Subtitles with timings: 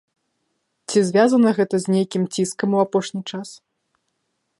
[0.89, 3.49] Ці звязана гэта з нейкім ціскам у апошні час?